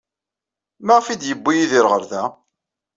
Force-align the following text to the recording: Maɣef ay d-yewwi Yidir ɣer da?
Maɣef 0.85 1.05
ay 1.07 1.17
d-yewwi 1.17 1.53
Yidir 1.57 1.85
ɣer 1.87 2.03
da? 2.11 2.23